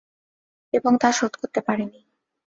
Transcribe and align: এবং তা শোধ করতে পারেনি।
এবং 0.73 0.91
তা 1.01 1.09
শোধ 1.11 1.33
করতে 1.35 1.59
পারেনি। 1.61 1.99